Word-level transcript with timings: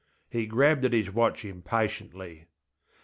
He 0.31 0.47
grabbed 0.47 0.83
at 0.83 0.93
his 0.93 1.09
thatch 1.09 1.45
impatiently. 1.45 2.47